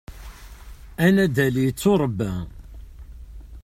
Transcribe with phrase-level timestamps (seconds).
[1.05, 2.31] Anaddal yetturebba.